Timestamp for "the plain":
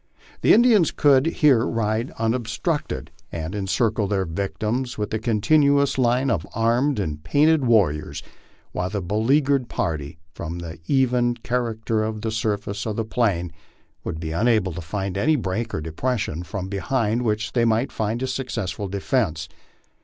12.95-13.51